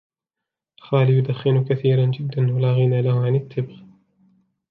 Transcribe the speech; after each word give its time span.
خالي 0.79 1.17
يدخن 1.17 1.63
كثيرًا 1.63 2.05
جدا، 2.05 2.41
ولا 2.55 2.73
غنى 2.73 3.01
له 3.01 3.25
عن 3.25 3.35
التبغ. 3.35 3.83